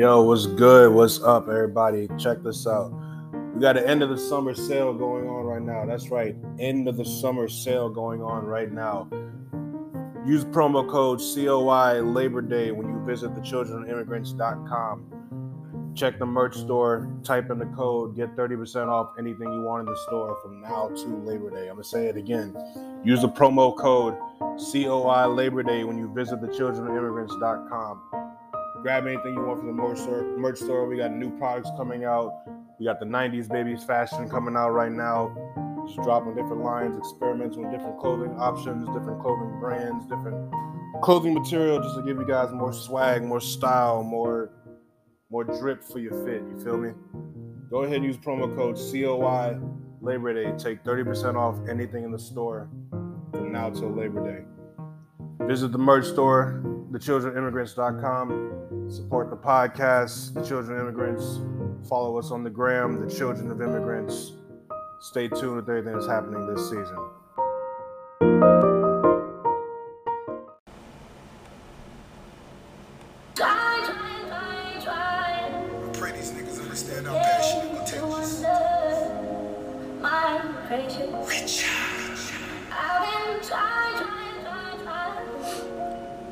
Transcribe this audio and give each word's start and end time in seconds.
Yo, 0.00 0.22
what's 0.22 0.46
good? 0.46 0.94
What's 0.94 1.22
up, 1.22 1.46
everybody? 1.46 2.08
Check 2.18 2.42
this 2.42 2.66
out. 2.66 2.90
We 3.54 3.60
got 3.60 3.76
an 3.76 3.84
end 3.84 4.02
of 4.02 4.08
the 4.08 4.16
summer 4.16 4.54
sale 4.54 4.94
going 4.94 5.28
on 5.28 5.44
right 5.44 5.60
now. 5.60 5.84
That's 5.84 6.08
right, 6.08 6.34
end 6.58 6.88
of 6.88 6.96
the 6.96 7.04
summer 7.04 7.50
sale 7.50 7.90
going 7.90 8.22
on 8.22 8.46
right 8.46 8.72
now. 8.72 9.10
Use 10.24 10.46
promo 10.46 10.88
code 10.88 11.18
COI 11.18 12.00
Labor 12.00 12.40
Day 12.40 12.70
when 12.70 12.88
you 12.88 13.04
visit 13.04 13.34
thechildrenimmigrants.com. 13.34 15.92
Check 15.94 16.18
the 16.18 16.24
merch 16.24 16.56
store, 16.56 17.12
type 17.22 17.50
in 17.50 17.58
the 17.58 17.66
code, 17.66 18.16
get 18.16 18.34
30% 18.36 18.88
off 18.88 19.10
anything 19.18 19.52
you 19.52 19.64
want 19.64 19.80
in 19.80 19.86
the 19.92 19.98
store 20.06 20.38
from 20.42 20.62
now 20.62 20.88
to 20.88 21.08
Labor 21.26 21.50
Day. 21.50 21.68
I'm 21.68 21.74
going 21.74 21.82
to 21.82 21.84
say 21.84 22.06
it 22.06 22.16
again. 22.16 22.56
Use 23.04 23.20
the 23.20 23.28
promo 23.28 23.76
code 23.76 24.16
COI 24.72 25.26
Labor 25.26 25.62
Day 25.62 25.84
when 25.84 25.98
you 25.98 26.10
visit 26.14 26.40
thechildrenimmigrants.com. 26.40 28.29
Grab 28.82 29.06
anything 29.06 29.34
you 29.34 29.42
want 29.42 29.58
from 29.58 29.66
the 29.66 29.72
merch 29.72 29.98
store. 29.98 30.22
Merch 30.38 30.58
store. 30.58 30.86
We 30.86 30.96
got 30.96 31.12
new 31.12 31.36
products 31.38 31.70
coming 31.76 32.04
out. 32.04 32.42
We 32.78 32.86
got 32.86 32.98
the 32.98 33.06
90s 33.06 33.48
babies 33.48 33.84
fashion 33.84 34.28
coming 34.28 34.56
out 34.56 34.70
right 34.70 34.90
now. 34.90 35.36
Just 35.86 36.02
dropping 36.02 36.34
different 36.34 36.62
lines, 36.62 36.96
experimenting 36.96 37.62
with 37.62 37.72
different 37.72 37.98
clothing 37.98 38.34
options, 38.38 38.86
different 38.86 39.20
clothing 39.20 39.58
brands, 39.60 40.04
different 40.06 40.50
clothing 41.02 41.34
material, 41.34 41.80
just 41.82 41.96
to 41.96 42.02
give 42.02 42.16
you 42.16 42.26
guys 42.26 42.52
more 42.52 42.72
swag, 42.72 43.22
more 43.22 43.40
style, 43.40 44.02
more 44.02 44.50
more 45.30 45.44
drip 45.44 45.84
for 45.84 45.98
your 45.98 46.12
fit. 46.24 46.42
You 46.50 46.60
feel 46.62 46.76
me? 46.76 46.90
Go 47.70 47.84
ahead 47.84 47.96
and 47.96 48.04
use 48.04 48.16
promo 48.16 48.54
code 48.56 48.76
COI 48.76 49.60
Labor 50.00 50.34
Day. 50.34 50.52
Take 50.58 50.82
30% 50.82 51.36
off 51.36 51.56
anything 51.68 52.04
in 52.04 52.10
the 52.10 52.18
store 52.18 52.68
from 53.32 53.52
now 53.52 53.70
till 53.70 53.94
Labor 53.94 54.24
Day. 54.24 55.46
Visit 55.46 55.72
the 55.72 55.78
merch 55.78 56.06
store, 56.06 56.62
thechildrenimmigrants.com. 56.92 58.90
Support 58.90 59.30
the 59.30 59.36
podcast, 59.36 60.34
The 60.34 60.42
Children 60.42 60.80
Immigrants. 60.80 61.38
Follow 61.88 62.18
us 62.18 62.30
on 62.30 62.42
the 62.42 62.50
gram, 62.50 63.06
The 63.06 63.14
Children 63.14 63.50
of 63.50 63.62
Immigrants. 63.62 64.32
Stay 65.00 65.28
tuned 65.28 65.56
with 65.56 65.68
everything 65.68 65.92
that's 65.94 66.06
happening 66.06 66.46
this 66.52 66.64
season. 66.68 67.19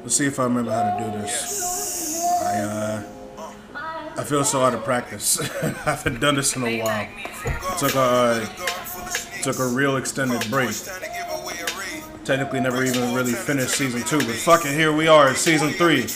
Let's 0.03 0.17
see 0.17 0.27
if 0.27 0.39
I 0.39 0.45
remember 0.45 0.71
how 0.71 0.97
to 0.97 1.05
do 1.05 1.19
this. 1.19 2.23
I 2.43 2.61
uh, 2.61 3.03
I 4.17 4.25
feel 4.25 4.45
so 4.45 4.63
out 4.63 4.75
of 4.75 4.85
practice. 4.85 5.39
I 5.63 5.69
haven't 5.91 6.21
done 6.21 6.37
this 6.37 6.57
in 6.57 6.63
a 6.63 6.83
while. 6.83 7.09
Took 7.79 7.95
a 7.95 8.01
uh, 8.01 8.47
took 9.43 9.59
a 9.59 9.67
real 9.67 9.97
extended 9.97 10.49
break. 10.51 10.75
Technically, 12.25 12.61
never 12.61 12.85
even 12.85 13.15
really 13.15 13.33
finished 13.33 13.71
season 13.71 14.03
two, 14.03 14.19
but 14.19 14.35
fuck 14.35 14.67
it, 14.67 14.73
here 14.73 14.93
we 14.93 15.09
are, 15.09 15.35
season 15.35 15.71
three. 15.71 16.07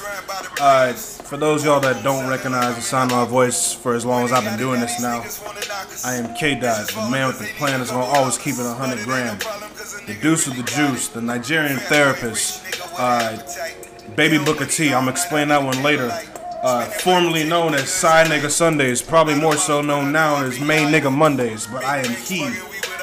Uh, 0.60 0.92
for 0.92 1.38
those 1.38 1.64
y'all 1.64 1.80
that 1.80 2.04
don't 2.04 2.28
recognize 2.28 2.74
the 2.76 2.82
sound 2.82 3.10
of 3.10 3.16
my 3.16 3.24
voice 3.24 3.72
for 3.72 3.94
as 3.94 4.04
long 4.04 4.24
as 4.24 4.32
I've 4.32 4.44
been 4.44 4.58
doing 4.58 4.80
this 4.80 5.00
now, 5.00 5.24
I 6.04 6.16
am 6.16 6.34
K 6.34 6.54
Dot, 6.54 6.88
the 6.88 7.08
man 7.10 7.28
with 7.28 7.38
the 7.38 7.46
plan 7.56 7.78
that's 7.78 7.90
gonna 7.90 8.04
always 8.04 8.36
keep 8.36 8.56
it 8.56 8.64
100 8.64 9.04
grand. 9.04 9.40
The 10.06 10.18
deuce 10.20 10.46
of 10.46 10.56
the 10.56 10.64
juice, 10.64 11.08
the 11.08 11.22
Nigerian 11.22 11.78
therapist, 11.78 12.71
uh, 12.98 13.38
Baby 14.16 14.38
Booker 14.44 14.66
T. 14.66 14.88
I'm 14.88 15.02
gonna 15.02 15.10
explain 15.12 15.48
that 15.48 15.62
one 15.62 15.82
later. 15.82 16.10
Uh, 16.62 16.84
formerly 16.84 17.44
known 17.44 17.74
as 17.74 17.88
Side 17.90 18.28
Nigga 18.28 18.48
Sundays, 18.48 19.02
probably 19.02 19.34
more 19.34 19.56
so 19.56 19.80
known 19.80 20.12
now 20.12 20.44
as 20.44 20.60
Main 20.60 20.92
Nigga 20.92 21.12
Mondays, 21.12 21.66
but 21.66 21.84
I 21.84 21.98
am 21.98 22.14
he, 22.14 22.48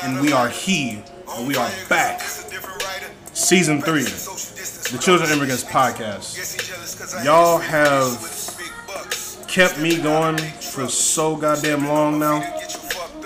and 0.02 0.22
we 0.22 0.31
are 0.31 0.47
he, 0.47 1.03
and 1.36 1.47
we 1.47 1.56
are 1.58 1.69
back. 1.90 2.22
Season 3.34 3.81
three, 3.81 4.03
the 4.03 4.97
Children 5.02 5.31
Immigrants 5.31 5.66
podcast. 5.66 6.35
Y'all 7.25 7.58
have 7.58 9.46
kept 9.50 9.80
me 9.80 9.97
going 10.02 10.38
for 10.38 10.88
so 10.88 11.35
goddamn 11.35 11.85
long 11.88 12.18
now. 12.18 12.41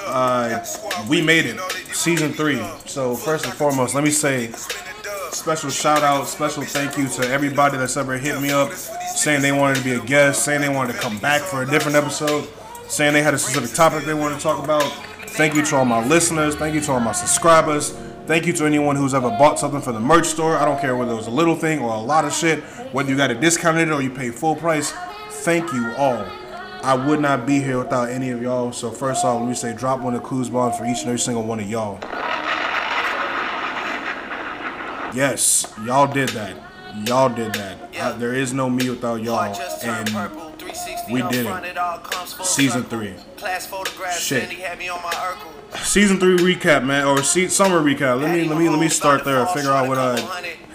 Uh, 0.06 0.66
we 1.08 1.22
made 1.22 1.46
it, 1.46 1.60
season 1.94 2.34
three. 2.34 2.62
So 2.86 3.16
first 3.16 3.46
and 3.46 3.54
foremost, 3.54 3.94
let 3.94 4.04
me 4.04 4.12
say 4.12 4.52
special 5.34 5.70
shout 5.70 6.04
out, 6.04 6.28
special 6.28 6.64
thank 6.64 6.98
you 6.98 7.08
to 7.08 7.28
everybody 7.30 7.78
that's 7.78 7.98
ever 7.98 8.18
hit 8.18 8.40
me 8.42 8.52
up 8.52 8.72
saying 8.74 9.42
they 9.42 9.52
wanted 9.52 9.78
to 9.78 9.84
be 9.84 9.94
a 9.94 10.00
guest, 10.02 10.44
saying 10.44 10.62
they 10.62 10.70
wanted 10.70 10.94
to 10.94 11.00
come 11.00 11.18
back 11.20 11.42
for 11.42 11.64
a 11.64 11.66
different 11.66 11.98
episode, 11.98 12.48
saying 12.88 13.14
they 13.14 13.22
had 13.22 13.34
a 13.34 13.38
specific 13.38 13.76
topic 13.76 14.06
they 14.06 14.14
wanted 14.14 14.36
to 14.36 14.42
talk 14.42 14.64
about. 14.64 14.84
Thank 15.32 15.56
you 15.56 15.66
to 15.66 15.76
all 15.78 15.86
my 15.86 16.06
listeners. 16.06 16.56
Thank 16.56 16.76
you 16.76 16.82
to 16.82 16.92
all 16.92 17.00
my 17.00 17.12
subscribers. 17.12 17.92
Thank 18.28 18.46
you 18.46 18.54
to 18.54 18.66
anyone 18.66 18.96
who's 18.96 19.14
ever 19.14 19.30
bought 19.30 19.60
something 19.60 19.82
from 19.82 19.96
the 19.96 20.00
merch 20.00 20.28
store. 20.28 20.56
I 20.56 20.66
don't 20.66 20.80
care 20.80 20.96
whether 20.96 21.12
it 21.12 21.16
was 21.16 21.28
a 21.28 21.32
little 21.32 21.56
thing 21.56 21.80
or 21.80 21.94
a 21.94 22.00
lot 22.00 22.26
of 22.26 22.34
shit, 22.34 22.64
whether 22.94 23.10
you 23.10 23.18
got 23.18 23.32
it 23.32 23.42
discounted 23.42 23.92
or 23.92 24.02
you 24.02 24.12
paid 24.12 24.36
full 24.36 24.56
price. 24.56 24.94
Thank 25.30 25.74
you 25.74 25.94
all. 25.98 26.26
I 26.84 26.96
would 26.96 27.20
not 27.20 27.46
be 27.46 27.60
here 27.60 27.80
without 27.80 28.10
any 28.10 28.30
of 28.30 28.42
y'all. 28.42 28.72
So 28.72 28.92
first 28.92 29.26
off, 29.26 29.40
let 29.40 29.50
me 29.50 29.56
say 29.56 29.74
drop 29.74 30.02
one 30.02 30.14
of 30.14 30.22
the 30.22 30.28
clues 30.28 30.50
bombs 30.50 30.78
for 30.78 30.86
each 30.86 31.00
and 31.00 31.08
every 31.08 31.20
single 31.20 31.44
one 31.44 31.60
of 31.60 31.70
y'all. 31.70 32.00
Yes, 35.14 35.72
y'all 35.86 36.12
did 36.12 36.30
that. 36.30 36.56
Y'all 37.08 37.30
did 37.30 37.54
that. 37.54 37.78
Uh, 38.00 38.14
there 38.18 38.34
is 38.34 38.54
no 38.54 38.70
me 38.70 38.90
without 38.90 39.22
y'all, 39.22 39.54
and 39.84 40.10
we 41.12 41.22
did 41.24 41.46
it. 41.48 41.78
Season 42.46 42.84
three. 42.84 43.16
Shit. 44.18 44.50
Season 45.82 46.20
three 46.20 46.38
recap, 46.38 46.84
man, 46.86 47.06
or 47.08 47.24
se- 47.24 47.48
summer 47.48 47.80
recap. 47.82 48.22
Let 48.22 48.32
me 48.34 48.48
let 48.48 48.58
me 48.58 48.70
let 48.70 48.80
me 48.80 48.90
start 48.90 49.24
there. 49.26 49.40
and 49.40 49.50
Figure 49.50 49.72
out 49.72 49.88
what 49.88 49.98
uh 49.98 50.18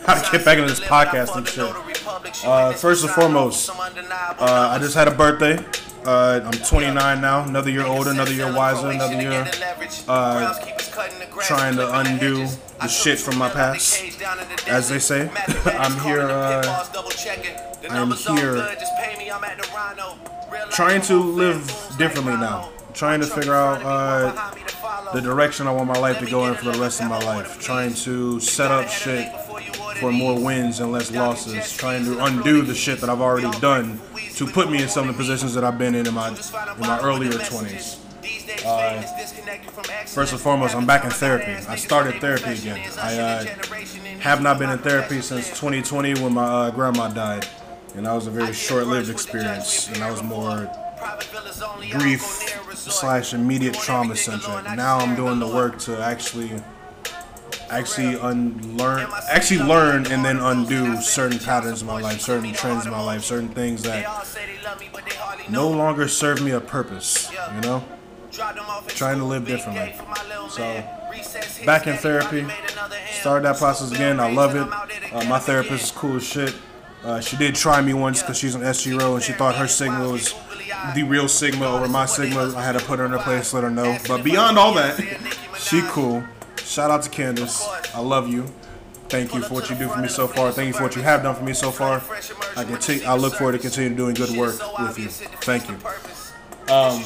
how 0.06 0.20
to 0.20 0.30
get 0.32 0.44
back 0.44 0.58
into 0.58 0.68
this 0.70 0.80
podcast 0.80 1.36
and 1.36 1.46
shit. 1.46 2.44
Uh, 2.44 2.72
first 2.72 3.04
and 3.04 3.12
foremost, 3.12 3.70
uh, 3.70 4.70
I 4.72 4.78
just 4.80 4.94
had 4.94 5.06
a 5.08 5.12
birthday. 5.14 5.58
Uh, 6.04 6.40
I'm 6.44 6.52
29 6.52 7.20
now. 7.20 7.44
Another 7.44 7.70
year 7.70 7.84
older, 7.84 8.10
another 8.10 8.32
year 8.32 8.52
wiser, 8.52 8.88
another 8.90 9.20
year 9.20 9.48
uh, 10.08 10.54
trying 11.42 11.76
to 11.76 11.98
undo 11.98 12.46
the 12.80 12.88
shit 12.88 13.18
from 13.18 13.38
my 13.38 13.48
past, 13.48 14.20
as 14.68 14.88
they 14.88 14.98
say. 14.98 15.30
I'm 15.64 15.98
here. 16.00 16.22
Uh, 16.22 16.86
I'm 17.90 18.12
here 18.36 18.76
trying 20.70 21.00
to 21.02 21.16
live 21.16 21.66
differently 21.98 22.34
now. 22.34 22.70
Trying 22.94 23.20
to 23.20 23.26
figure 23.26 23.54
out 23.54 23.80
uh, 23.84 25.12
the 25.12 25.20
direction 25.20 25.66
I 25.66 25.72
want 25.72 25.88
my 25.88 25.98
life 25.98 26.18
to 26.18 26.26
go 26.26 26.46
in 26.46 26.54
for 26.54 26.64
the 26.72 26.78
rest 26.80 27.00
of 27.00 27.08
my 27.08 27.18
life. 27.18 27.60
Trying 27.60 27.94
to 27.94 28.40
set 28.40 28.70
up 28.70 28.88
shit 28.88 29.30
for 30.00 30.10
more 30.10 30.38
wins 30.40 30.80
and 30.80 30.90
less 30.90 31.10
losses. 31.12 31.76
Trying 31.76 32.04
to 32.04 32.24
undo 32.24 32.62
the 32.62 32.74
shit 32.74 33.00
that 33.00 33.10
I've 33.10 33.20
already 33.20 33.56
done 33.60 34.00
to 34.34 34.46
put 34.46 34.70
me 34.70 34.82
in 34.82 34.88
some 34.88 35.08
of 35.08 35.14
the 35.14 35.18
positions 35.18 35.54
that 35.54 35.64
I've 35.64 35.78
been 35.78 35.94
in 35.94 36.06
in 36.06 36.14
my 36.14 36.28
in 36.28 36.80
my 36.80 37.00
earlier 37.00 37.32
20s. 37.32 38.07
Uh, 38.64 39.02
first 40.06 40.32
and 40.32 40.40
foremost, 40.40 40.74
I'm 40.74 40.86
back 40.86 41.04
in 41.04 41.10
therapy. 41.10 41.52
I 41.68 41.76
started 41.76 42.20
therapy 42.20 42.52
again. 42.52 42.90
I 42.98 43.18
uh, 43.18 43.44
have 44.20 44.42
not 44.42 44.58
been 44.58 44.70
in 44.70 44.78
therapy 44.78 45.20
since 45.20 45.48
2020 45.48 46.20
when 46.20 46.34
my 46.34 46.44
uh, 46.44 46.70
grandma 46.70 47.08
died, 47.08 47.46
and 47.94 48.06
that 48.06 48.12
was 48.12 48.26
a 48.26 48.30
very 48.30 48.52
short-lived 48.52 49.10
experience, 49.10 49.88
and 49.88 49.96
that 49.96 50.10
was 50.10 50.22
more 50.22 50.70
grief 51.90 52.22
slash 52.74 53.34
immediate 53.34 53.74
trauma 53.74 54.16
centric. 54.16 54.64
Now 54.76 54.98
I'm 54.98 55.14
doing 55.14 55.38
the 55.38 55.48
work 55.48 55.78
to 55.80 55.98
actually 56.02 56.50
actually 57.70 58.14
unlearn 58.14 59.06
actually 59.30 59.62
learn 59.62 60.06
and 60.06 60.24
then 60.24 60.38
undo 60.38 61.00
certain 61.00 61.38
patterns 61.38 61.82
in 61.82 61.86
my 61.86 62.00
life, 62.00 62.20
certain 62.20 62.52
trends 62.52 62.86
in 62.86 62.92
my 62.92 63.02
life, 63.02 63.22
certain 63.22 63.48
things 63.48 63.82
that 63.82 64.06
no 65.50 65.68
longer 65.68 66.08
serve 66.08 66.42
me 66.42 66.50
a 66.50 66.60
purpose, 66.60 67.30
you 67.54 67.60
know? 67.60 67.84
Trying 68.30 69.18
to 69.18 69.24
live 69.24 69.46
differently. 69.46 69.94
So 70.50 70.84
back 71.64 71.86
in 71.86 71.96
therapy, 71.96 72.46
started 73.20 73.44
that 73.44 73.56
process 73.58 73.92
again. 73.92 74.20
I 74.20 74.32
love 74.32 74.54
it. 74.54 75.12
Uh, 75.12 75.24
my 75.24 75.38
therapist 75.38 75.84
is 75.84 75.90
cool 75.90 76.16
as 76.16 76.24
shit. 76.24 76.54
Uh, 77.04 77.20
she 77.20 77.36
did 77.36 77.54
try 77.54 77.80
me 77.80 77.94
once 77.94 78.22
because 78.22 78.36
she's 78.36 78.54
an 78.54 78.62
SGRO 78.62 79.14
and 79.14 79.22
she 79.22 79.32
thought 79.32 79.54
her 79.54 79.68
Sigma 79.68 80.08
was 80.08 80.34
the 80.94 81.04
real 81.04 81.28
Sigma 81.28 81.66
over 81.66 81.88
my 81.88 82.06
Sigma. 82.06 82.52
I 82.56 82.62
had 82.62 82.78
to 82.78 82.84
put 82.84 82.98
her 82.98 83.04
in 83.04 83.12
her 83.12 83.18
place, 83.18 83.54
let 83.54 83.64
her 83.64 83.70
know. 83.70 83.96
But 84.06 84.24
beyond 84.24 84.58
all 84.58 84.74
that, 84.74 84.98
she 85.58 85.82
cool. 85.82 86.24
Shout 86.58 86.90
out 86.90 87.02
to 87.02 87.10
Candace. 87.10 87.66
I 87.94 88.00
love 88.00 88.28
you. 88.28 88.46
Thank 89.08 89.34
you 89.34 89.40
for 89.40 89.54
what 89.54 89.70
you 89.70 89.76
do 89.76 89.88
for 89.88 90.00
me 90.00 90.08
so 90.08 90.26
far. 90.26 90.52
Thank 90.52 90.66
you 90.68 90.74
for 90.74 90.82
what 90.82 90.94
you 90.96 91.02
have 91.02 91.22
done 91.22 91.34
for 91.34 91.42
me 91.42 91.54
so 91.54 91.70
far. 91.70 92.02
I 92.56 92.64
continue, 92.64 93.04
I 93.06 93.16
look 93.16 93.34
forward 93.34 93.52
to 93.52 93.58
continue 93.58 93.96
doing 93.96 94.14
good 94.14 94.36
work 94.36 94.56
with 94.80 94.98
you. 94.98 95.08
Thank 95.08 95.68
you. 95.70 95.78
Um, 96.70 97.02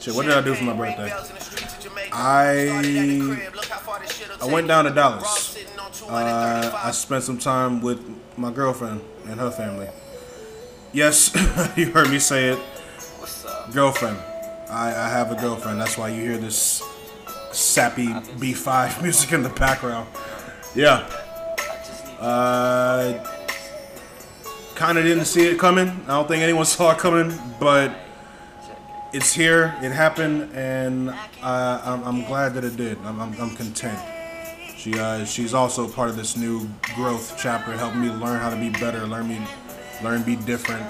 shit, 0.00 0.14
what 0.14 0.26
did 0.26 0.34
I 0.34 0.40
do 0.40 0.54
for 0.54 0.64
my 0.64 0.72
birthday? 0.72 1.12
I 2.12 2.68
I 4.40 4.46
went 4.46 4.68
down 4.68 4.84
to 4.84 4.90
Dallas. 4.90 5.56
Uh, 6.08 6.72
I 6.82 6.90
spent 6.90 7.24
some 7.24 7.38
time 7.38 7.80
with 7.80 8.00
my 8.36 8.50
girlfriend 8.50 9.02
and 9.26 9.38
her 9.38 9.50
family. 9.50 9.88
Yes, 10.92 11.32
you 11.76 11.90
heard 11.92 12.10
me 12.10 12.18
say 12.18 12.48
it. 12.48 12.58
Girlfriend. 13.72 14.18
I, 14.70 14.88
I 14.88 15.08
have 15.08 15.30
a 15.30 15.34
girlfriend. 15.34 15.80
That's 15.80 15.96
why 15.98 16.08
you 16.08 16.22
hear 16.22 16.38
this 16.38 16.82
sappy 17.52 18.06
B5 18.06 19.02
music 19.02 19.32
in 19.32 19.42
the 19.42 19.50
background. 19.50 20.08
Yeah. 20.74 21.08
Uh, 22.18 23.37
kind 24.78 24.96
of 24.96 25.02
didn't 25.02 25.24
see 25.24 25.48
it 25.48 25.58
coming. 25.58 25.88
I 26.04 26.06
don't 26.06 26.28
think 26.28 26.42
anyone 26.42 26.64
saw 26.76 26.92
it 26.92 26.98
coming, 26.98 27.36
but 27.58 27.92
it's 29.12 29.32
here. 29.32 29.76
It 29.82 29.90
happened, 29.90 30.52
and 30.54 31.10
uh, 31.42 31.82
I'm, 31.84 32.04
I'm 32.04 32.24
glad 32.24 32.54
that 32.54 32.62
it 32.62 32.76
did. 32.76 32.96
I'm, 33.04 33.20
I'm, 33.20 33.40
I'm 33.40 33.56
content. 33.56 33.98
She 34.76 34.96
uh, 34.96 35.24
she's 35.24 35.52
also 35.52 35.88
part 35.88 36.08
of 36.08 36.16
this 36.16 36.36
new 36.36 36.68
growth 36.94 37.36
chapter, 37.36 37.72
helping 37.72 38.02
me 38.02 38.10
learn 38.10 38.38
how 38.38 38.50
to 38.50 38.56
be 38.56 38.70
better, 38.70 39.04
learn 39.08 39.26
me, 39.28 39.44
learn 40.04 40.22
be 40.22 40.36
different, 40.36 40.86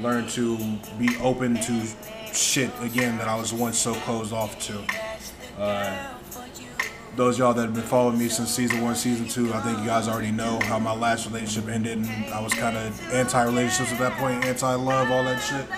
learn 0.00 0.26
to 0.30 0.58
be 0.98 1.16
open 1.20 1.54
to 1.54 1.86
shit 2.34 2.72
again 2.80 3.16
that 3.18 3.28
I 3.28 3.36
was 3.36 3.52
once 3.52 3.78
so 3.78 3.94
closed 3.94 4.32
off 4.32 4.58
to. 4.66 4.82
Uh, 5.56 6.14
those 7.16 7.38
y'all 7.38 7.52
that 7.52 7.62
have 7.62 7.74
been 7.74 7.82
following 7.82 8.18
me 8.18 8.28
since 8.28 8.50
season 8.50 8.82
one, 8.82 8.94
season 8.94 9.26
two, 9.28 9.52
I 9.52 9.60
think 9.60 9.78
you 9.78 9.86
guys 9.86 10.08
already 10.08 10.30
know 10.30 10.58
how 10.60 10.78
my 10.78 10.94
last 10.94 11.26
relationship 11.26 11.68
ended, 11.68 11.98
and 11.98 12.06
I 12.32 12.40
was 12.40 12.54
kind 12.54 12.76
of 12.76 13.12
anti-relationships 13.12 13.92
at 13.92 13.98
that 13.98 14.12
point, 14.12 14.44
anti-love, 14.44 15.10
all 15.10 15.24
that 15.24 15.38
shit. 15.38 15.68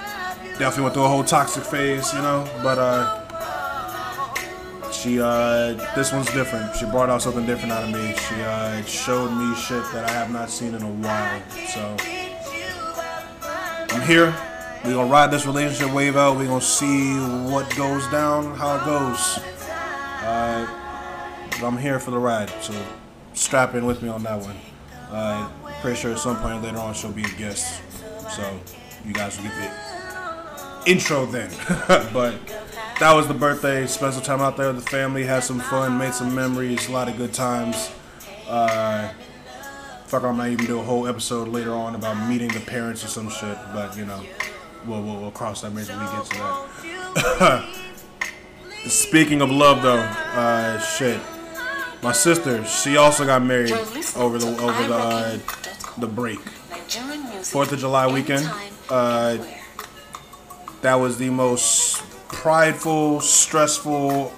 Definitely 0.58 0.82
went 0.82 0.94
through 0.94 1.04
a 1.04 1.08
whole 1.08 1.24
toxic 1.24 1.64
phase, 1.64 2.12
you 2.12 2.20
know. 2.20 2.48
But 2.62 2.78
uh, 2.78 3.18
she, 4.92 5.20
uh, 5.20 5.72
this 5.94 6.12
one's 6.12 6.30
different. 6.32 6.76
She 6.76 6.84
brought 6.86 7.08
out 7.08 7.22
something 7.22 7.46
different 7.46 7.72
out 7.72 7.84
of 7.84 7.90
me. 7.90 8.14
She 8.14 8.34
uh, 8.42 8.82
showed 8.82 9.30
me 9.30 9.54
shit 9.56 9.82
that 9.92 10.04
I 10.08 10.12
have 10.12 10.30
not 10.30 10.50
seen 10.50 10.74
in 10.74 10.82
a 10.82 10.88
while. 10.88 11.42
So 11.68 11.96
I'm 13.90 14.06
here. 14.06 14.34
We're 14.84 14.94
gonna 14.94 15.10
ride 15.10 15.30
this 15.30 15.46
relationship 15.46 15.92
wave 15.94 16.16
out. 16.16 16.36
We're 16.36 16.46
gonna 16.46 16.60
see 16.60 17.14
what 17.48 17.74
goes 17.76 18.06
down, 18.08 18.54
how 18.56 18.76
it 18.76 18.84
goes. 18.84 19.38
Uh, 20.24 20.81
but 21.62 21.68
I'm 21.68 21.78
here 21.78 22.00
for 22.00 22.10
the 22.10 22.18
ride, 22.18 22.50
so 22.60 22.74
strap 23.34 23.76
in 23.76 23.86
with 23.86 24.02
me 24.02 24.08
on 24.08 24.24
that 24.24 24.40
one. 24.40 24.56
Uh, 25.12 25.48
pretty 25.80 25.96
sure 25.96 26.10
at 26.10 26.18
some 26.18 26.36
point 26.38 26.60
later 26.60 26.78
on 26.78 26.92
she'll 26.92 27.12
be 27.12 27.22
a 27.22 27.28
guest, 27.38 27.80
so 28.34 28.60
you 29.04 29.12
guys 29.12 29.36
will 29.36 29.44
get 29.44 29.54
the 30.84 30.90
intro 30.90 31.24
then. 31.24 31.52
but 32.12 32.34
that 32.98 33.12
was 33.12 33.28
the 33.28 33.34
birthday, 33.34 33.86
special 33.86 34.20
time 34.20 34.40
out 34.40 34.56
there 34.56 34.72
with 34.72 34.84
the 34.84 34.90
family, 34.90 35.22
had 35.22 35.44
some 35.44 35.60
fun, 35.60 35.96
made 35.98 36.12
some 36.12 36.34
memories, 36.34 36.88
a 36.88 36.92
lot 36.92 37.08
of 37.08 37.16
good 37.16 37.32
times. 37.32 37.92
Uh, 38.48 39.12
fuck, 40.06 40.24
I 40.24 40.32
might 40.32 40.50
even 40.50 40.66
do 40.66 40.80
a 40.80 40.82
whole 40.82 41.06
episode 41.06 41.46
later 41.46 41.74
on 41.74 41.94
about 41.94 42.28
meeting 42.28 42.48
the 42.48 42.60
parents 42.60 43.04
or 43.04 43.08
some 43.08 43.30
shit, 43.30 43.56
but 43.72 43.96
you 43.96 44.04
know, 44.04 44.20
we'll, 44.84 45.00
we'll, 45.00 45.20
we'll 45.20 45.30
cross 45.30 45.60
that 45.60 45.72
bridge 45.72 45.88
when 45.90 46.00
we 46.00 46.06
get 46.06 46.24
to 46.24 46.38
that. 47.38 47.78
Speaking 48.88 49.42
of 49.42 49.50
love, 49.52 49.80
though, 49.80 50.00
uh, 50.00 50.80
shit, 50.80 51.20
my 52.02 52.12
sister, 52.12 52.64
she 52.64 52.96
also 52.96 53.24
got 53.24 53.42
married 53.42 53.72
over 54.16 54.38
the 54.38 54.56
over 54.60 54.88
the 54.88 54.94
uh, 54.94 55.38
the 55.98 56.06
break, 56.06 56.40
Fourth 57.44 57.72
of 57.72 57.78
July 57.78 58.12
weekend. 58.12 58.50
Uh, 58.90 59.38
that 60.80 60.96
was 60.96 61.16
the 61.18 61.30
most 61.30 62.02
prideful, 62.28 63.20
stressful, 63.20 64.32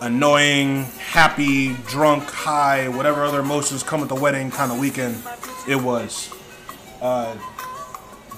annoying, 0.00 0.84
happy, 0.98 1.74
drunk, 1.86 2.24
high, 2.24 2.88
whatever 2.88 3.24
other 3.24 3.40
emotions 3.40 3.84
come 3.84 4.02
at 4.02 4.08
the 4.08 4.14
wedding 4.16 4.50
kind 4.50 4.72
of 4.72 4.78
weekend 4.78 5.22
it 5.68 5.76
was. 5.76 6.34
Uh, 7.00 7.36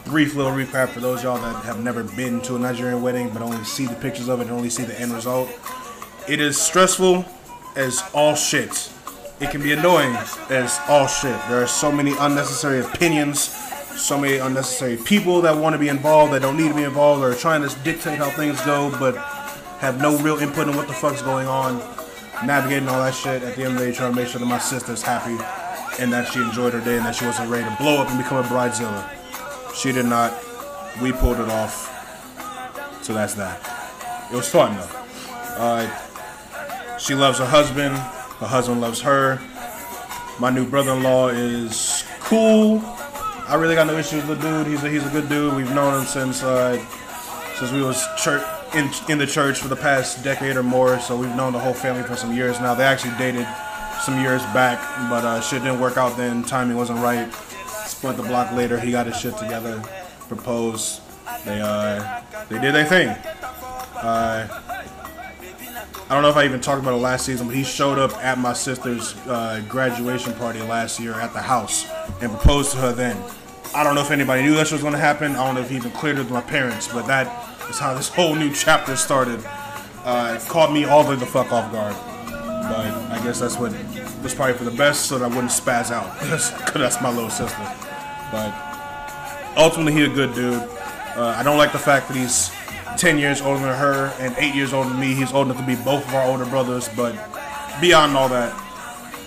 brief 0.05 0.35
little 0.35 0.53
recap 0.53 0.89
for 0.89 1.01
those 1.01 1.23
y'all 1.23 1.39
that 1.39 1.65
have 1.65 1.83
never 1.83 2.03
been 2.03 2.41
to 2.43 2.57
a 2.57 2.59
Nigerian 2.59 3.01
wedding 3.01 3.31
but 3.31 3.41
only 3.41 3.63
see 3.65 3.87
the 3.87 3.95
pictures 3.95 4.29
of 4.29 4.41
it 4.41 4.45
and 4.45 4.53
only 4.53 4.69
see 4.69 4.85
the 4.85 5.01
end 5.01 5.13
result. 5.13 5.49
It 6.29 6.41
is 6.41 6.61
stressful 6.61 7.25
as 7.77 8.03
all 8.15 8.35
shit. 8.35 8.91
It 9.41 9.51
can 9.51 9.63
be 9.63 9.73
annoying 9.73 10.15
as 10.51 10.79
all 10.89 11.07
shit. 11.07 11.39
There 11.49 11.63
are 11.63 11.67
so 11.67 11.91
many 11.91 12.13
unnecessary 12.19 12.81
opinions, 12.81 13.41
so 13.41 14.19
many 14.19 14.39
unnecessary 14.39 14.97
people 14.97 15.41
that 15.43 15.57
want 15.57 15.75
to 15.75 15.79
be 15.79 15.89
involved 15.89 16.33
that 16.33 16.43
don't 16.43 16.57
need 16.57 16.69
to 16.69 16.75
be 16.75 16.85
involved 16.85 17.23
or 17.23 17.33
are 17.33 17.35
trying 17.35 17.67
to 17.69 17.75
dictate 17.83 18.19
how 18.19 18.31
things 18.31 18.61
go 18.63 18.91
but 18.99 19.17
have 19.79 20.01
no 20.01 20.17
real 20.19 20.39
input 20.39 20.69
in 20.69 20.77
what 20.77 20.87
the 20.87 20.95
fuck's 20.95 21.23
going 21.23 21.49
on. 21.49 21.79
Navigating 22.47 22.89
all 22.89 23.01
that 23.01 23.15
shit 23.15 23.43
at 23.43 23.57
the 23.57 23.65
end 23.65 23.75
of 23.75 23.81
the 23.81 23.87
day, 23.87 23.93
trying 23.93 24.13
to 24.13 24.17
make 24.17 24.29
sure 24.29 24.39
that 24.39 24.47
my 24.47 24.59
sister's 24.59 25.03
happy 25.03 25.37
and 26.01 26.13
that 26.13 26.33
she 26.33 26.41
enjoyed 26.41 26.73
her 26.73 26.81
day 26.81 26.97
and 26.97 27.05
that 27.05 27.15
she 27.15 27.25
wasn't 27.25 27.51
ready 27.51 27.69
to 27.69 27.77
blow 27.77 28.01
up 28.01 28.09
and 28.09 28.19
become 28.19 28.39
a 28.39 28.49
bridezilla. 28.49 29.09
She 29.75 29.93
did 29.93 30.07
not. 30.07 30.33
We 31.01 31.13
pulled 31.13 31.41
it 31.41 31.49
off. 31.49 31.89
So 33.03 33.13
that's 33.13 33.35
that. 33.35 33.61
It 34.33 34.37
was 34.37 34.49
fun 34.49 34.77
though. 34.77 34.89
Uh, 35.57 36.12
she 37.03 37.15
loves 37.15 37.39
her 37.39 37.47
husband. 37.47 37.97
Her 37.97 38.47
husband 38.47 38.81
loves 38.81 39.01
her. 39.01 39.41
My 40.39 40.51
new 40.51 40.67
brother-in-law 40.67 41.29
is 41.29 42.05
cool. 42.21 42.81
I 43.49 43.57
really 43.57 43.75
got 43.75 43.89
no 43.89 43.99
issues 43.99 44.25
with 44.27 44.41
the 44.41 44.49
dude. 44.49 44.67
He's 44.69 44.83
a, 44.85 44.89
he's 44.89 45.05
a 45.05 45.11
good 45.11 45.29
dude. 45.29 45.55
We've 45.55 45.75
known 45.75 46.01
him 46.01 46.07
since 46.07 46.43
uh, 46.43 46.79
since 47.59 47.73
we 47.73 47.83
was 47.83 48.03
church 48.17 48.43
in 48.75 48.89
in 49.09 49.19
the 49.19 49.27
church 49.27 49.59
for 49.59 49.69
the 49.69 49.77
past 49.77 50.23
decade 50.23 50.57
or 50.57 50.63
more. 50.63 51.01
So 51.01 51.17
we've 51.17 51.35
known 51.35 51.53
the 51.53 51.59
whole 51.59 51.75
family 51.75 52.03
for 52.05 52.17
some 52.17 52.35
years 52.35 52.61
now. 52.61 52.75
They 52.75 52.85
actually 52.85 53.17
dated 53.19 53.47
some 54.01 54.21
years 54.21 54.43
back, 54.55 54.81
but 55.11 55.25
uh, 55.25 55.41
shit 55.41 55.63
didn't 55.63 55.81
work 55.81 55.97
out 55.97 56.17
then. 56.17 56.45
Timing 56.45 56.77
wasn't 56.77 57.01
right. 57.01 57.33
Split 57.87 58.17
the 58.17 58.23
block 58.23 58.53
later. 58.53 58.79
He 58.79 58.91
got 58.91 59.07
his 59.07 59.19
shit 59.19 59.37
together. 59.37 59.83
Proposed. 60.29 61.03
They 61.45 61.61
uh 61.61 62.23
they 62.49 62.61
did 62.61 62.75
their 62.75 62.87
thing. 62.87 63.09
Uh, 63.97 64.49
I 66.13 66.15
don't 66.15 66.25
know 66.25 66.29
if 66.29 66.37
I 66.37 66.45
even 66.45 66.61
talked 66.61 66.83
about 66.83 66.93
it 66.93 66.99
last 66.99 67.25
season, 67.25 67.47
but 67.47 67.57
he 67.57 67.65
showed 67.65 67.99
up 67.99 68.13
at 68.23 68.37
my 68.37 68.53
sister's 68.53 69.17
uh, 69.27 69.65
graduation 69.67 70.35
party 70.35 70.61
last 70.61 71.01
year 71.01 71.15
at 71.15 71.33
the 71.33 71.41
house 71.41 71.87
and 72.21 72.31
proposed 72.31 72.73
to 72.73 72.77
her 72.77 72.93
then. 72.93 73.17
I 73.75 73.83
don't 73.83 73.95
know 73.95 74.03
if 74.03 74.11
anybody 74.11 74.43
knew 74.43 74.55
that 74.57 74.71
was 74.71 74.83
going 74.83 74.93
to 74.93 74.99
happen. 74.99 75.33
I 75.33 75.47
don't 75.47 75.55
know 75.55 75.63
if 75.63 75.71
he 75.71 75.77
even 75.77 75.91
cleared 75.93 76.19
it 76.19 76.25
with 76.25 76.31
my 76.31 76.43
parents, 76.43 76.87
but 76.87 77.07
that 77.07 77.49
is 77.71 77.79
how 77.79 77.95
this 77.95 78.09
whole 78.15 78.35
new 78.35 78.53
chapter 78.53 78.95
started. 78.95 79.43
Uh, 80.05 80.39
it 80.39 80.47
caught 80.51 80.71
me 80.71 80.85
all 80.85 81.03
the 81.03 81.17
fuck 81.25 81.51
off 81.51 81.73
guard. 81.73 81.97
But 82.27 82.93
I 83.11 83.19
guess 83.25 83.41
that's 83.41 83.57
what 83.57 83.73
was 84.23 84.35
probably 84.35 84.53
for 84.53 84.65
the 84.65 84.77
best 84.77 85.07
so 85.07 85.19
that 85.19 85.25
I 85.25 85.29
wouldn't 85.29 85.51
spaz 85.51 85.91
out. 85.91 86.13
Because 86.21 86.75
that's 86.75 87.01
my 87.01 87.11
little 87.11 87.31
sister. 87.31 87.57
But 88.31 88.53
ultimately, 89.57 89.95
he 89.95 90.05
a 90.05 90.11
good 90.11 90.35
dude. 90.35 90.61
Uh, 91.17 91.35
I 91.39 91.43
don't 91.43 91.57
like 91.57 91.73
the 91.73 91.79
fact 91.79 92.09
that 92.09 92.19
he's 92.19 92.51
10 92.99 93.19
years 93.19 93.41
older 93.41 93.61
than 93.61 93.77
her 93.77 94.15
and 94.19 94.35
8 94.37 94.55
years 94.55 94.73
older 94.73 94.91
than 94.91 95.01
me. 95.01 95.15
He's 95.15 95.33
old 95.33 95.47
enough 95.47 95.59
to 95.59 95.67
be 95.67 95.77
both 95.77 96.07
of 96.07 96.15
our 96.15 96.27
older 96.27 96.47
brothers, 96.47 96.89
but 96.97 97.15
beyond 97.81 98.17
all 98.17 98.29
that, 98.29 98.59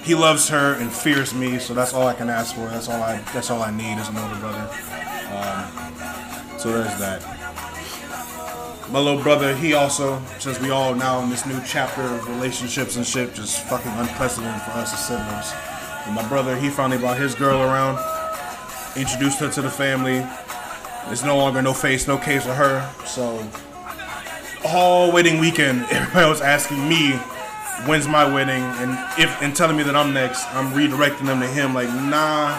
he 0.03 0.13
loves 0.13 0.47
her 0.49 0.75
and 0.75 0.91
fears 0.91 1.33
me, 1.33 1.57
so 1.57 1.73
that's 1.73 1.93
all 1.93 2.07
I 2.07 2.13
can 2.13 2.29
ask 2.29 2.53
for. 2.53 2.67
That's 2.67 2.87
all 2.87 3.01
I 3.01 3.17
that's 3.33 3.49
all 3.49 3.63
I 3.63 3.71
need 3.71 3.97
as 3.97 4.09
an 4.09 4.17
older 4.17 4.35
brother. 4.35 4.69
Um, 5.33 6.59
so 6.59 6.71
there's 6.71 6.99
that. 6.99 7.23
My 8.91 8.99
little 8.99 9.21
brother, 9.21 9.55
he 9.55 9.73
also, 9.73 10.21
since 10.37 10.59
we 10.61 10.69
all 10.69 10.93
now 10.93 11.19
in 11.23 11.29
this 11.31 11.47
new 11.47 11.59
chapter 11.65 12.03
of 12.03 12.27
relationships 12.29 12.97
and 12.97 13.05
shit, 13.05 13.33
just 13.33 13.61
fucking 13.65 13.91
unprecedented 13.93 14.61
for 14.61 14.71
us 14.71 14.93
as 14.93 15.07
siblings. 15.07 15.51
And 16.05 16.13
my 16.13 16.27
brother, 16.29 16.55
he 16.55 16.69
finally 16.69 16.99
brought 16.99 17.17
his 17.17 17.33
girl 17.33 17.63
around, 17.63 17.97
introduced 18.95 19.39
her 19.39 19.49
to 19.49 19.61
the 19.63 19.71
family. 19.71 20.19
There's 21.07 21.23
no 21.23 21.37
longer 21.37 21.61
no 21.61 21.73
face, 21.73 22.07
no 22.07 22.17
case 22.17 22.45
with 22.45 22.55
her. 22.55 22.91
So 23.05 23.47
all 24.65 25.11
wedding 25.11 25.39
weekend, 25.39 25.85
everybody 25.89 26.29
was 26.29 26.41
asking 26.41 26.87
me 26.89 27.19
when's 27.85 28.07
my 28.07 28.25
wedding, 28.25 28.63
and 28.63 28.91
if 29.19 29.41
and 29.41 29.55
telling 29.55 29.77
me 29.77 29.83
that 29.83 29.95
I'm 29.95 30.13
next. 30.13 30.45
I'm 30.55 30.71
redirecting 30.73 31.25
them 31.25 31.39
to 31.41 31.47
him. 31.47 31.73
Like, 31.73 31.89
nah. 31.89 32.57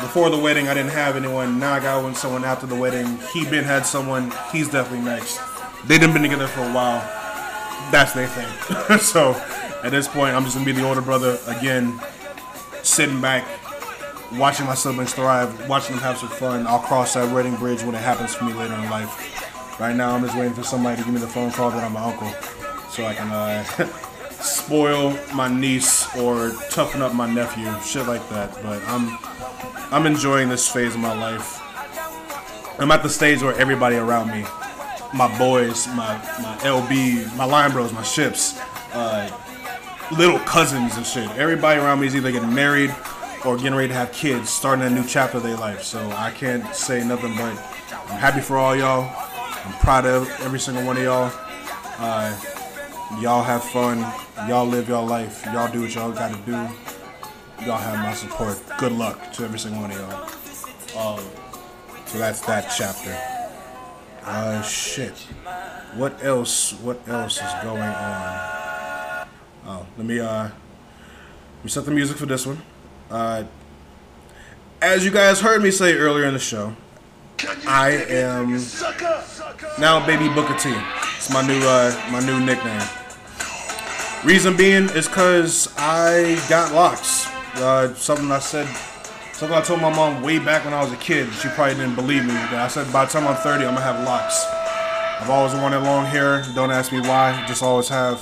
Before 0.00 0.28
the 0.28 0.38
wedding, 0.38 0.66
I 0.66 0.74
didn't 0.74 0.90
have 0.90 1.14
anyone. 1.14 1.60
Now 1.60 1.74
I 1.74 1.80
got 1.80 2.02
one 2.02 2.16
someone 2.16 2.44
after 2.44 2.66
the 2.66 2.74
wedding. 2.74 3.18
He 3.32 3.44
been 3.44 3.64
had 3.64 3.86
someone. 3.86 4.32
He's 4.50 4.68
definitely 4.68 5.04
next. 5.04 5.40
They 5.86 5.98
done 5.98 6.12
been 6.12 6.22
together 6.22 6.48
for 6.48 6.60
a 6.60 6.72
while. 6.72 7.00
That's 7.92 8.12
their 8.12 8.26
thing. 8.26 8.98
so 8.98 9.32
at 9.84 9.90
this 9.90 10.08
point, 10.08 10.34
I'm 10.34 10.42
just 10.42 10.56
gonna 10.56 10.66
be 10.66 10.72
the 10.72 10.86
older 10.86 11.00
brother 11.00 11.38
again, 11.46 12.00
sitting 12.82 13.20
back, 13.20 13.46
watching 14.38 14.66
my 14.66 14.74
siblings 14.74 15.14
thrive, 15.14 15.68
watching 15.68 15.96
them 15.96 16.02
have 16.02 16.18
some 16.18 16.28
fun. 16.28 16.66
I'll 16.66 16.78
cross 16.78 17.14
that 17.14 17.32
wedding 17.34 17.56
bridge 17.56 17.82
when 17.82 17.94
it 17.94 18.02
happens 18.02 18.34
for 18.34 18.44
me 18.44 18.52
later 18.52 18.74
in 18.74 18.90
life. 18.90 19.80
Right 19.80 19.94
now, 19.94 20.14
I'm 20.14 20.22
just 20.22 20.36
waiting 20.36 20.54
for 20.54 20.62
somebody 20.62 20.96
to 20.98 21.04
give 21.04 21.12
me 21.12 21.20
the 21.20 21.26
phone 21.26 21.50
call 21.50 21.70
that 21.70 21.82
I'm 21.82 21.92
my 21.92 22.04
uncle, 22.04 22.30
so 22.90 23.04
I 23.04 23.14
can 23.14 23.30
uh, 23.30 23.64
spoil 24.40 25.18
my 25.34 25.48
niece 25.48 26.14
or 26.16 26.52
toughen 26.70 27.02
up 27.02 27.12
my 27.14 27.32
nephew, 27.32 27.72
shit 27.82 28.06
like 28.06 28.26
that. 28.28 28.54
But 28.62 28.82
I'm 28.86 29.18
I'm 29.90 30.06
enjoying 30.06 30.48
this 30.48 30.68
phase 30.68 30.94
of 30.94 31.00
my 31.00 31.14
life. 31.14 31.60
I'm 32.78 32.90
at 32.90 33.02
the 33.02 33.08
stage 33.08 33.42
where 33.42 33.54
everybody 33.56 33.96
around 33.96 34.30
me, 34.30 34.44
my 35.12 35.36
boys, 35.38 35.86
my 35.88 36.16
my 36.40 36.56
LB, 36.60 37.36
my 37.36 37.44
line 37.44 37.72
bros, 37.72 37.92
my 37.92 38.02
ships, 38.02 38.60
uh, 38.92 39.28
little 40.16 40.38
cousins 40.40 40.96
and 40.96 41.06
shit. 41.06 41.28
Everybody 41.32 41.80
around 41.80 42.00
me 42.00 42.06
is 42.06 42.16
either 42.16 42.30
getting 42.30 42.54
married, 42.54 42.94
or 43.44 43.56
getting 43.56 43.74
ready 43.74 43.88
to 43.88 43.94
have 43.94 44.12
kids, 44.12 44.48
starting 44.50 44.84
a 44.84 44.90
new 44.90 45.06
chapter 45.06 45.36
of 45.36 45.42
their 45.42 45.56
life. 45.56 45.82
So 45.82 46.00
I 46.12 46.30
can't 46.30 46.74
say 46.74 47.04
nothing 47.04 47.36
but 47.36 47.52
I'm 48.10 48.18
happy 48.18 48.40
for 48.40 48.56
all 48.56 48.74
y'all. 48.74 49.10
I'm 49.64 49.72
proud 49.80 50.06
of 50.06 50.28
every 50.40 50.60
single 50.60 50.84
one 50.84 50.96
of 50.96 51.02
y'all. 51.02 51.32
Uh, 51.98 52.38
y'all 53.20 53.42
have 53.42 53.64
fun. 53.64 54.00
Y'all 54.48 54.66
live 54.66 54.88
your 54.88 55.06
life. 55.06 55.44
Y'all 55.46 55.70
do 55.70 55.82
what 55.82 55.94
y'all 55.94 56.12
got 56.12 56.32
to 56.32 56.38
do. 56.44 56.52
Y'all 57.64 57.78
have 57.78 57.98
my 57.98 58.14
support. 58.14 58.60
Good 58.78 58.92
luck 58.92 59.32
to 59.34 59.44
every 59.44 59.58
single 59.58 59.82
one 59.82 59.90
of 59.90 59.98
y'all. 59.98 61.18
Um, 61.18 61.24
so 62.06 62.18
that's 62.18 62.40
that 62.42 62.72
chapter. 62.76 63.16
Uh, 64.22 64.62
shit. 64.62 65.16
What 65.94 66.22
else? 66.24 66.72
What 66.80 67.06
else 67.08 67.36
is 67.36 67.52
going 67.62 67.82
on? 67.82 69.28
Oh, 69.66 69.86
let 69.96 70.06
me 70.06 70.20
uh, 70.20 70.44
let 70.44 70.52
me 71.64 71.70
set 71.70 71.84
the 71.84 71.90
music 71.90 72.16
for 72.16 72.26
this 72.26 72.46
one. 72.46 72.60
Uh, 73.10 73.44
as 74.80 75.04
you 75.04 75.10
guys 75.10 75.40
heard 75.40 75.62
me 75.62 75.70
say 75.70 75.94
earlier 75.94 76.24
in 76.24 76.34
the 76.34 76.40
show, 76.40 76.74
I 77.66 77.90
am 78.08 78.60
now 79.78 80.04
Baby 80.06 80.28
Booker 80.28 80.56
T. 80.58 80.74
It's 81.16 81.30
my 81.30 81.46
new 81.46 81.60
uh, 81.62 81.94
my 82.10 82.20
new 82.20 82.40
nickname. 82.44 82.82
Reason 84.24 84.56
being 84.56 84.84
is 84.90 85.06
because 85.06 85.72
I 85.76 86.42
got 86.48 86.72
locks. 86.72 87.26
Uh, 87.56 87.94
something 87.94 88.30
I 88.32 88.38
said, 88.38 88.66
something 89.32 89.56
I 89.56 89.60
told 89.60 89.80
my 89.80 89.94
mom 89.94 90.22
way 90.22 90.38
back 90.38 90.64
when 90.64 90.72
I 90.72 90.82
was 90.82 90.92
a 90.92 90.96
kid. 90.96 91.32
She 91.34 91.48
probably 91.48 91.74
didn't 91.74 91.94
believe 91.94 92.24
me. 92.24 92.32
But 92.32 92.54
I 92.54 92.68
said 92.68 92.90
by 92.92 93.04
the 93.04 93.10
time 93.12 93.26
I'm 93.26 93.36
30, 93.36 93.64
I'm 93.64 93.74
gonna 93.74 93.80
have 93.80 94.04
locks. 94.04 94.44
I've 95.20 95.30
always 95.30 95.54
wanted 95.54 95.80
long 95.80 96.06
hair. 96.06 96.42
Don't 96.54 96.70
ask 96.70 96.90
me 96.92 97.00
why. 97.00 97.44
Just 97.46 97.62
always 97.62 97.88
have. 97.88 98.18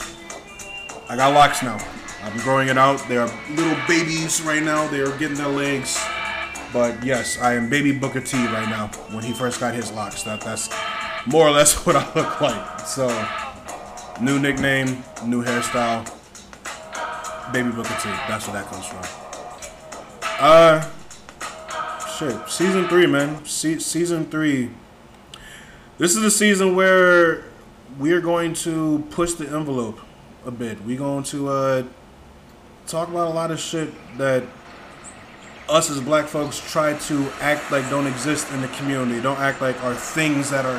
I 1.08 1.16
got 1.16 1.32
locks 1.32 1.62
now. 1.62 1.78
I'm 2.22 2.38
growing 2.38 2.68
it 2.68 2.78
out. 2.78 3.06
They 3.08 3.16
are 3.16 3.30
little 3.50 3.76
babies 3.88 4.42
right 4.42 4.62
now. 4.62 4.86
They 4.88 5.00
are 5.00 5.16
getting 5.18 5.36
their 5.36 5.48
legs. 5.48 5.98
But 6.72 7.04
yes, 7.04 7.38
I 7.38 7.54
am 7.54 7.68
baby 7.68 7.92
Booker 7.92 8.20
T 8.20 8.36
right 8.46 8.68
now. 8.68 8.88
When 9.10 9.24
he 9.24 9.32
first 9.32 9.60
got 9.60 9.74
his 9.74 9.90
locks, 9.90 10.22
that 10.22 10.40
that's 10.40 10.70
more 11.26 11.46
or 11.46 11.50
less 11.50 11.74
what 11.86 11.96
I 11.96 12.06
look 12.14 12.40
like. 12.40 12.80
So, 12.80 13.08
new 14.20 14.38
nickname, 14.38 15.02
new 15.26 15.44
hairstyle, 15.44 16.04
baby 17.52 17.70
Booker 17.70 17.96
T. 18.00 18.08
That's 18.28 18.46
where 18.46 18.62
that 18.62 18.66
comes 18.66 18.86
from. 18.86 19.02
Uh, 20.40 20.88
shit. 22.18 22.48
Season 22.48 22.88
three, 22.88 23.06
man. 23.06 23.44
Se- 23.44 23.78
season 23.80 24.26
three. 24.26 24.70
This 25.98 26.16
is 26.16 26.22
the 26.22 26.30
season 26.30 26.74
where 26.74 27.44
we 27.98 28.12
are 28.12 28.20
going 28.20 28.54
to 28.54 29.06
push 29.10 29.34
the 29.34 29.46
envelope 29.46 30.00
a 30.46 30.50
bit. 30.50 30.82
We're 30.84 30.98
going 30.98 31.24
to 31.24 31.48
uh, 31.48 31.82
talk 32.92 33.08
about 33.08 33.28
a 33.28 33.34
lot 33.34 33.50
of 33.50 33.58
shit 33.58 33.90
that 34.18 34.44
us 35.68 35.88
as 35.90 35.98
black 35.98 36.26
folks 36.26 36.60
try 36.70 36.92
to 36.92 37.26
act 37.40 37.72
like 37.72 37.88
don't 37.88 38.06
exist 38.06 38.52
in 38.52 38.60
the 38.60 38.68
community, 38.68 39.20
don't 39.22 39.38
act 39.38 39.62
like 39.62 39.82
are 39.82 39.94
things 39.94 40.50
that 40.50 40.66
are 40.66 40.78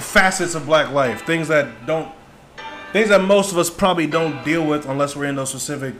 facets 0.00 0.54
of 0.54 0.64
black 0.64 0.90
life, 0.92 1.26
things 1.26 1.48
that 1.48 1.86
don't, 1.86 2.10
things 2.92 3.10
that 3.10 3.20
most 3.20 3.52
of 3.52 3.58
us 3.58 3.68
probably 3.68 4.06
don't 4.06 4.42
deal 4.46 4.66
with 4.66 4.88
unless 4.88 5.14
we're 5.14 5.26
in 5.26 5.36
those 5.36 5.50
specific 5.50 5.94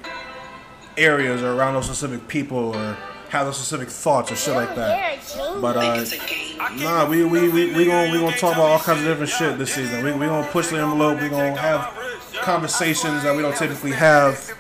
areas 0.97 1.43
or 1.43 1.53
around 1.53 1.75
those 1.75 1.85
specific 1.85 2.27
people 2.27 2.75
or 2.75 2.97
have 3.29 3.45
those 3.45 3.59
specific 3.59 3.91
thoughts 3.91 4.33
or 4.33 4.37
shit 4.37 4.55
like 4.55 4.75
that. 4.75 5.19
But 5.61 5.77
uh, 5.77 6.71
nah, 6.77 7.07
we 7.07 7.27
we 7.27 7.51
we 7.51 7.75
we 7.75 7.85
gonna 7.85 8.11
we 8.11 8.19
gonna 8.19 8.35
talk 8.39 8.55
about 8.55 8.67
all 8.71 8.79
kinds 8.79 9.01
of 9.01 9.07
different 9.07 9.31
shit 9.31 9.59
this 9.59 9.75
season. 9.75 10.03
We 10.03 10.13
we 10.13 10.25
gonna 10.25 10.47
push 10.51 10.69
the 10.69 10.79
envelope. 10.79 11.21
We 11.21 11.29
gonna 11.29 11.55
have 11.57 12.06
conversations 12.47 13.25
that 13.25 13.35
we 13.35 13.43
don't 13.43 13.57
typically 13.57 13.91
have. 13.91 14.57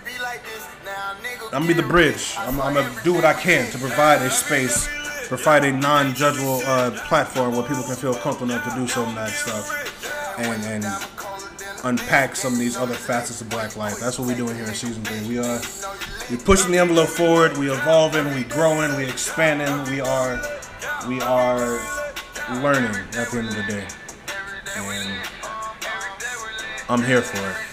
I'm 1.52 1.62
gonna 1.62 1.66
be 1.68 1.72
the 1.72 1.86
bridge. 1.86 2.34
I'm, 2.36 2.60
I'm, 2.60 2.74
gonna 2.74 2.92
do 3.04 3.14
what 3.14 3.24
I 3.24 3.32
can 3.32 3.70
to 3.70 3.78
provide 3.78 4.20
a 4.22 4.28
space, 4.28 4.88
provide 5.28 5.64
a 5.64 5.70
non-judgeable 5.70 6.64
uh, 6.66 6.90
platform 7.06 7.52
where 7.54 7.62
people 7.62 7.84
can 7.84 7.94
feel 7.94 8.12
comfortable 8.12 8.50
enough 8.50 8.68
to 8.68 8.74
do 8.74 8.88
some 8.88 9.08
of 9.10 9.14
that 9.14 9.30
stuff, 9.30 10.36
and 10.36 10.64
and 10.64 10.84
unpack 11.84 12.34
some 12.34 12.54
of 12.54 12.58
these 12.58 12.76
other 12.76 12.94
facets 12.94 13.40
of 13.40 13.48
Black 13.50 13.76
life. 13.76 14.00
That's 14.00 14.18
what 14.18 14.26
we're 14.26 14.36
doing 14.36 14.56
here 14.56 14.66
in 14.66 14.74
season 14.74 15.04
three. 15.04 15.28
We 15.28 15.38
are 15.38 15.60
we're 16.28 16.44
pushing 16.44 16.72
the 16.72 16.78
envelope 16.78 17.08
forward. 17.08 17.56
We're 17.56 17.72
evolving. 17.72 18.24
We're 18.24 18.48
growing. 18.48 18.96
We're 18.96 19.08
expanding. 19.08 19.94
We 19.94 20.00
are 20.00 20.42
we 21.06 21.20
are 21.20 21.78
learning 22.60 22.96
at 23.14 23.30
the 23.30 23.38
end 23.38 23.48
of 23.48 23.54
the 23.54 23.62
day, 23.68 23.86
and 24.74 25.20
I'm 26.88 27.04
here 27.04 27.22
for 27.22 27.48
it. 27.48 27.65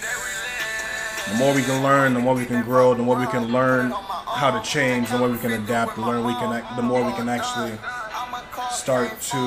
The 1.30 1.36
more 1.36 1.54
we 1.54 1.62
can 1.62 1.82
learn, 1.82 2.14
the 2.14 2.20
more 2.20 2.34
we 2.34 2.44
can 2.44 2.62
grow, 2.62 2.94
the 2.94 3.02
more 3.02 3.16
we 3.16 3.26
can 3.26 3.50
learn 3.50 3.90
how 3.90 4.50
to 4.50 4.68
change, 4.68 5.08
the 5.10 5.18
more 5.18 5.28
we 5.28 5.38
can 5.38 5.52
adapt, 5.52 5.96
the 5.96 6.02
learn 6.02 6.24
we 6.24 6.34
can, 6.34 6.76
the 6.76 6.82
more 6.82 7.02
we 7.04 7.12
can 7.12 7.28
actually 7.28 7.78
start 8.70 9.20
to 9.20 9.38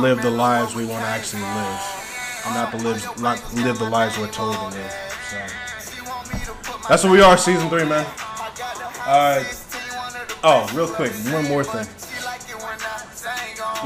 live 0.00 0.20
the 0.22 0.30
lives 0.30 0.74
we 0.74 0.84
want 0.84 1.02
to 1.02 1.08
actually 1.08 1.42
live, 1.42 2.42
and 2.46 2.54
not 2.54 2.70
to 2.72 2.78
live, 2.78 3.20
not 3.20 3.54
live 3.54 3.78
the 3.78 3.88
lives 3.88 4.18
we're 4.18 4.28
told 4.28 4.54
to 4.56 4.64
live. 4.66 4.92
So 5.30 5.36
that's 6.88 7.04
what 7.04 7.12
we 7.12 7.20
are, 7.20 7.36
season 7.36 7.68
three, 7.68 7.84
man. 7.84 8.06
Uh, 9.06 9.44
oh, 10.42 10.68
real 10.74 10.88
quick, 10.88 11.12
one 11.32 11.46
more 11.48 11.62
thing. 11.62 11.86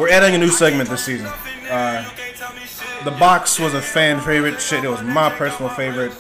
We're 0.01 0.11
adding 0.11 0.35
a 0.35 0.39
new 0.39 0.49
segment 0.49 0.89
this 0.89 1.05
season. 1.05 1.27
Uh, 1.69 2.09
the 3.05 3.11
box 3.19 3.59
was 3.59 3.75
a 3.75 3.83
fan 3.83 4.21
favorite. 4.21 4.61
Shit, 4.61 4.85
it 4.85 4.89
was 4.89 5.03
my 5.03 5.31
personal 5.31 5.71
favorite. 5.71 6.13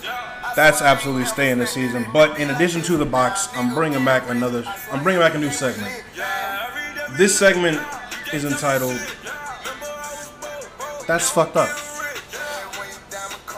That's 0.54 0.82
absolutely 0.82 1.24
staying 1.24 1.58
this 1.58 1.70
season. 1.70 2.06
But 2.12 2.38
in 2.38 2.50
addition 2.50 2.82
to 2.82 2.96
the 2.96 3.06
box, 3.06 3.48
I'm 3.54 3.74
bringing 3.74 4.04
back 4.04 4.28
another. 4.28 4.64
I'm 4.90 5.02
bringing 5.02 5.20
back 5.20 5.34
a 5.34 5.38
new 5.38 5.50
segment. 5.50 6.02
This 7.12 7.38
segment 7.38 7.80
is 8.32 8.44
entitled 8.44 8.98
"That's 11.06 11.30
Fucked 11.30 11.56
Up." 11.56 11.70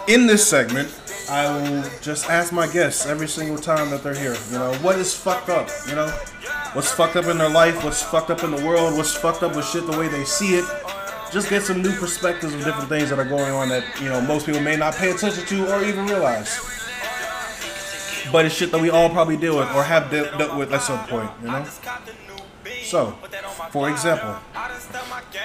In 0.06 0.26
this 0.26 0.46
segment, 0.46 0.88
I 1.30 1.50
will 1.50 1.82
just 2.02 2.28
ask 2.28 2.52
my 2.52 2.66
guests 2.66 3.06
every 3.06 3.26
single 3.26 3.58
time 3.58 3.90
that 3.90 4.02
they're 4.02 4.14
here. 4.14 4.36
You 4.50 4.58
know, 4.58 4.74
what 4.82 4.98
is 4.98 5.14
fucked 5.14 5.48
up? 5.48 5.68
You 5.88 5.94
know, 5.94 6.08
what's 6.74 6.92
fucked 6.92 7.16
up 7.16 7.24
in 7.24 7.38
their 7.38 7.48
life? 7.48 7.82
What's 7.82 8.02
fucked 8.02 8.30
up 8.30 8.44
in 8.44 8.50
the 8.50 8.64
world? 8.64 8.96
What's 8.96 9.14
fucked 9.14 9.42
up 9.42 9.56
with 9.56 9.66
shit 9.66 9.86
the 9.90 9.98
way 9.98 10.08
they 10.08 10.24
see 10.24 10.56
it? 10.56 10.64
Just 11.34 11.50
get 11.50 11.62
some 11.62 11.82
new 11.82 11.92
perspectives 11.96 12.54
of 12.54 12.64
different 12.64 12.88
things 12.88 13.10
that 13.10 13.18
are 13.18 13.24
going 13.24 13.52
on 13.52 13.68
that 13.68 13.84
you 14.00 14.08
know 14.08 14.20
most 14.20 14.46
people 14.46 14.60
may 14.60 14.76
not 14.76 14.94
pay 14.94 15.10
attention 15.10 15.44
to 15.44 15.74
or 15.74 15.84
even 15.84 16.06
realize. 16.06 16.60
But 18.30 18.46
it's 18.46 18.54
shit 18.54 18.70
that 18.70 18.80
we 18.80 18.88
all 18.88 19.10
probably 19.10 19.36
deal 19.36 19.58
with 19.58 19.68
or 19.74 19.82
have 19.82 20.10
de- 20.10 20.30
dealt 20.38 20.56
with 20.56 20.72
at 20.72 20.82
some 20.82 21.04
point, 21.06 21.30
you 21.42 21.48
know. 21.48 21.66
So, 22.84 23.10
for 23.70 23.90
example, 23.90 24.36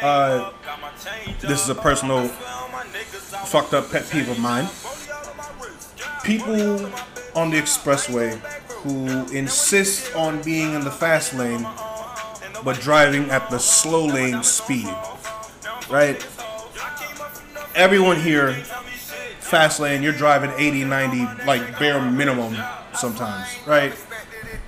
uh, 0.01 0.51
this 1.41 1.63
is 1.63 1.69
a 1.69 1.75
personal 1.75 2.27
fucked 2.27 3.73
up 3.73 3.91
pet 3.91 4.07
peeve 4.09 4.29
of 4.29 4.39
mine. 4.39 4.67
People 6.23 6.85
on 7.35 7.49
the 7.49 7.57
expressway 7.57 8.37
who 8.83 9.07
insist 9.35 10.15
on 10.15 10.41
being 10.43 10.73
in 10.73 10.81
the 10.81 10.91
fast 10.91 11.33
lane 11.33 11.67
but 12.63 12.79
driving 12.79 13.29
at 13.29 13.49
the 13.49 13.57
slow 13.57 14.05
lane 14.05 14.43
speed 14.43 14.89
right? 15.89 16.25
Everyone 17.75 18.19
here, 18.19 18.53
fast 19.39 19.79
lane, 19.79 20.03
you're 20.03 20.13
driving 20.13 20.51
80, 20.57 20.85
90, 20.85 21.45
like 21.45 21.79
bare 21.79 22.01
minimum 22.01 22.55
sometimes, 22.93 23.47
right? 23.65 23.93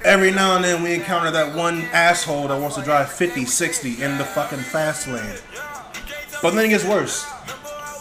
Every 0.04 0.32
now 0.32 0.56
and 0.56 0.66
then 0.66 0.82
we 0.82 0.94
encounter 0.94 1.30
that 1.32 1.56
one 1.56 1.82
asshole 1.94 2.48
that 2.48 2.60
wants 2.60 2.76
to 2.76 2.82
drive 2.82 3.12
50, 3.12 3.46
60 3.46 4.02
in 4.02 4.18
the 4.18 4.26
fucking 4.26 4.60
fast 4.60 5.08
lane. 5.08 5.38
But 6.42 6.52
then 6.52 6.66
it 6.66 6.70
gets 6.70 6.84
worse. 6.86 7.24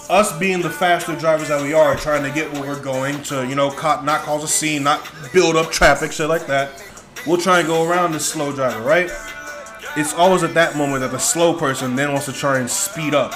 Us 0.09 0.37
being 0.39 0.63
the 0.63 0.71
faster 0.71 1.15
drivers 1.15 1.49
that 1.49 1.63
we 1.63 1.75
are, 1.75 1.95
trying 1.97 2.23
to 2.23 2.31
get 2.31 2.51
where 2.53 2.63
we're 2.63 2.83
going 2.83 3.23
to, 3.25 3.47
you 3.47 3.55
know, 3.55 3.69
not 3.69 4.23
cause 4.23 4.43
a 4.43 4.49
scene, 4.49 4.83
not 4.83 5.09
build 5.33 5.57
up 5.57 5.71
traffic, 5.71 6.11
shit 6.11 6.29
like 6.29 6.47
that. 6.47 6.83
We'll 7.27 7.37
try 7.37 7.59
and 7.59 7.69
go 7.69 7.89
around 7.89 8.13
this 8.13 8.27
slow 8.27 8.51
driver, 8.51 8.83
right? 8.83 9.11
It's 9.97 10.15
always 10.15 10.43
at 10.43 10.55
that 10.55 10.77
moment 10.77 11.01
that 11.01 11.11
the 11.11 11.19
slow 11.19 11.55
person 11.55 11.97
then 11.97 12.13
wants 12.13 12.27
to 12.27 12.33
try 12.33 12.59
and 12.59 12.71
speed 12.71 13.15
up 13.15 13.35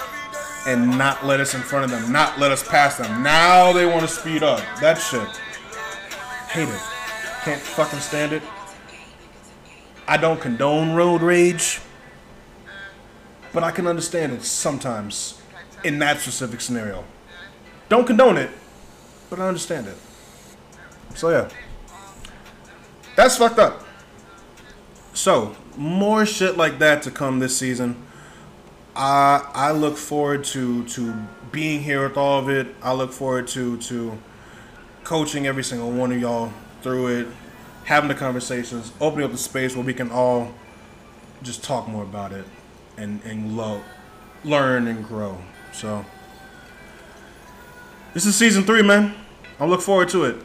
and 0.67 0.97
not 0.97 1.25
let 1.25 1.41
us 1.41 1.55
in 1.55 1.61
front 1.61 1.85
of 1.85 1.91
them, 1.91 2.11
not 2.13 2.39
let 2.39 2.51
us 2.51 2.67
pass 2.67 2.97
them. 2.97 3.23
Now 3.23 3.73
they 3.73 3.87
want 3.87 4.03
to 4.03 4.09
speed 4.09 4.43
up. 4.43 4.61
That 4.81 4.95
shit. 4.95 5.29
Hate 6.49 6.69
it. 6.69 6.81
Can't 7.43 7.61
fucking 7.61 7.99
stand 7.99 8.33
it. 8.33 8.43
I 10.07 10.17
don't 10.17 10.41
condone 10.41 10.95
road 10.95 11.23
rage, 11.23 11.81
but 13.53 13.63
I 13.63 13.71
can 13.71 13.87
understand 13.87 14.33
it 14.33 14.43
sometimes 14.43 15.41
in 15.83 15.99
that 15.99 16.21
specific 16.21 16.61
scenario. 16.61 17.05
Don't 17.89 18.07
condone 18.07 18.37
it, 18.37 18.51
but 19.29 19.39
I 19.39 19.49
understand 19.49 19.87
it. 19.87 19.97
So 21.15 21.31
yeah. 21.31 21.49
That's 23.17 23.37
fucked 23.37 23.59
up. 23.59 23.85
So, 25.13 25.55
more 25.77 26.25
shit 26.27 26.57
like 26.57 26.79
that 26.79 27.03
to 27.03 27.11
come 27.11 27.39
this 27.41 27.57
season. 27.57 27.97
I 28.97 29.45
I 29.55 29.73
look 29.73 29.97
forward 29.97 30.45
to 30.45 30.85
to 30.87 31.15
being 31.53 31.83
here 31.83 32.07
with 32.07 32.17
all 32.17 32.39
of 32.39 32.49
it. 32.49 32.69
I 32.83 32.93
look 32.93 33.13
forward 33.13 33.49
to 33.49 33.77
to 33.79 34.19
coaching 35.05 35.47
every 35.47 35.65
single 35.65 35.91
one 35.91 36.13
of 36.13 36.21
y'all 36.21 36.53
through 36.83 37.09
it. 37.21 37.27
having 37.85 38.09
the 38.09 38.15
conversations, 38.15 38.93
opening 39.01 39.27
up 39.27 39.33
the 39.33 39.39
space 39.39 39.77
where 39.77 39.85
we 39.85 39.93
can 39.95 40.11
all 40.11 40.53
just 41.43 41.63
talk 41.63 41.89
more 41.89 42.03
about 42.03 42.33
it 42.33 42.47
and 42.97 43.21
and 43.25 43.57
learn 44.45 44.87
and 44.89 45.07
grow. 45.07 45.39
So 45.73 46.05
this 48.15 48.27
is 48.27 48.37
season 48.37 48.65
three, 48.65 48.83
man. 48.83 49.15
I 49.61 49.67
look 49.67 49.81
forward 49.83 50.09
to 50.11 50.25
it. 50.25 50.37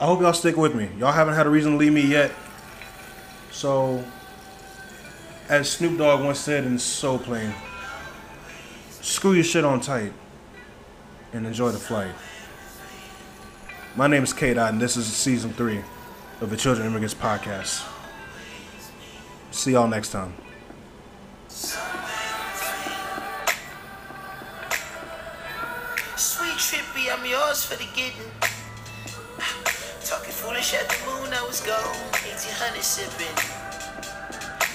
I 0.00 0.06
hope 0.06 0.20
y'all 0.20 0.32
stick 0.32 0.56
with 0.56 0.74
me. 0.74 0.90
Y'all 0.98 1.12
haven't 1.12 1.34
had 1.34 1.46
a 1.46 1.50
reason 1.50 1.72
to 1.72 1.78
leave 1.78 1.92
me 1.92 2.02
yet. 2.02 2.30
So, 3.56 4.04
as 5.48 5.70
Snoop 5.70 5.96
Dogg 5.96 6.22
once 6.22 6.38
said 6.38 6.64
in 6.64 6.78
So 6.78 7.16
Plain, 7.16 7.54
screw 9.00 9.32
your 9.32 9.44
shit 9.44 9.64
on 9.64 9.80
tight 9.80 10.12
and 11.32 11.46
enjoy 11.46 11.70
the 11.70 11.78
flight. 11.78 12.14
My 13.96 14.08
name 14.08 14.24
is 14.24 14.34
K 14.34 14.52
Dot, 14.52 14.74
and 14.74 14.78
this 14.78 14.98
is 14.98 15.06
season 15.06 15.54
three 15.54 15.80
of 16.42 16.50
the 16.50 16.56
Children 16.58 16.88
Immigrants 16.88 17.14
Podcast. 17.14 17.82
See 19.52 19.72
y'all 19.72 19.88
next 19.88 20.10
time. 20.10 20.34
Sweet 21.48 21.80
trippy, 26.58 27.10
I'm 27.10 27.24
yours 27.24 27.64
for 27.64 27.76
the 27.76 27.86
getting. 27.94 28.45
Foolish 30.36 30.74
at 30.74 30.86
the 30.88 30.98
moon, 31.06 31.32
I 31.32 31.42
was 31.46 31.62
gone. 31.62 31.96
1800 32.28 32.82
sipping. 32.82 33.36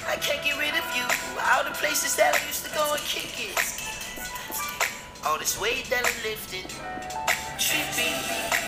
I 0.08 0.16
can't 0.16 0.44
get 0.44 0.58
rid 0.58 0.74
of 0.74 0.86
you. 0.96 1.06
All 1.54 1.64
the 1.64 1.70
places 1.78 2.16
that 2.16 2.34
I 2.34 2.48
used 2.48 2.66
to 2.66 2.74
go 2.74 2.84
and 2.92 3.02
kick 3.04 3.30
it. 3.38 3.58
All 5.24 5.38
this 5.38 5.62
weight 5.62 5.86
that 5.92 6.04
I'm 6.04 6.24
lifting. 6.24 6.66
Trippy. 7.60 8.51